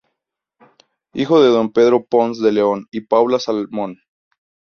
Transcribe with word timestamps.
Hijo 1.13 1.43
de 1.43 1.49
don 1.49 1.71
Pedro 1.73 2.03
Ponce 2.07 2.41
de 2.43 2.51
León 2.51 2.87
y 2.89 3.01
Paula 3.01 3.37
Salmón. 3.37 3.97